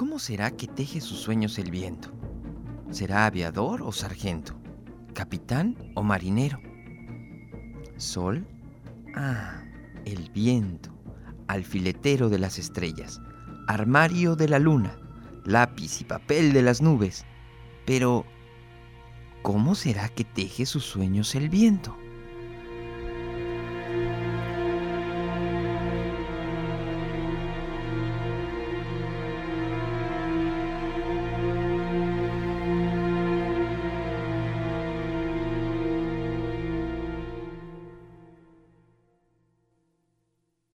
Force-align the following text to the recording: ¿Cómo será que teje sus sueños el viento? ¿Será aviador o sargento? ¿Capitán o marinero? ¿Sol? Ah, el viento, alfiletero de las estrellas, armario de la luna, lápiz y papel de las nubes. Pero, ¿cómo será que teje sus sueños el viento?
¿Cómo 0.00 0.18
será 0.18 0.50
que 0.50 0.66
teje 0.66 0.98
sus 1.02 1.20
sueños 1.20 1.58
el 1.58 1.70
viento? 1.70 2.10
¿Será 2.90 3.26
aviador 3.26 3.82
o 3.82 3.92
sargento? 3.92 4.58
¿Capitán 5.12 5.76
o 5.94 6.02
marinero? 6.02 6.58
¿Sol? 7.98 8.46
Ah, 9.14 9.62
el 10.06 10.30
viento, 10.30 10.90
alfiletero 11.48 12.30
de 12.30 12.38
las 12.38 12.58
estrellas, 12.58 13.20
armario 13.68 14.36
de 14.36 14.48
la 14.48 14.58
luna, 14.58 14.96
lápiz 15.44 16.00
y 16.00 16.04
papel 16.04 16.54
de 16.54 16.62
las 16.62 16.80
nubes. 16.80 17.26
Pero, 17.84 18.24
¿cómo 19.42 19.74
será 19.74 20.08
que 20.08 20.24
teje 20.24 20.64
sus 20.64 20.86
sueños 20.86 21.34
el 21.34 21.50
viento? 21.50 21.94